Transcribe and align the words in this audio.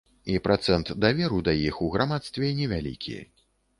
І 0.35 0.37
працэнт 0.45 0.87
даверу 1.03 1.41
да 1.49 1.53
іх 1.67 1.77
у 1.89 1.91
грамадстве 1.97 2.51
невялікі. 2.61 3.19